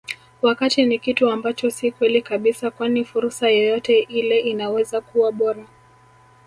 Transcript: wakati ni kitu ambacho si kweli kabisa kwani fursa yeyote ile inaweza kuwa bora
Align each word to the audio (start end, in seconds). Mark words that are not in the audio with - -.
wakati 0.41 0.85
ni 0.85 0.99
kitu 0.99 1.29
ambacho 1.29 1.69
si 1.71 1.91
kweli 1.91 2.21
kabisa 2.21 2.71
kwani 2.71 3.05
fursa 3.05 3.49
yeyote 3.49 3.99
ile 3.99 4.39
inaweza 4.39 5.01
kuwa 5.01 5.31
bora 5.31 5.65